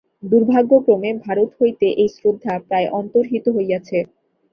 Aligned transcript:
দুর্ভাগ্যক্রমে 0.23 1.09
ভারত 1.25 1.49
হইতে 1.59 1.87
এই 2.01 2.09
শ্রদ্ধা 2.15 2.53
প্রায় 2.67 2.87
অন্তর্হিত 2.99 3.45
হইয়াছে। 3.55 3.97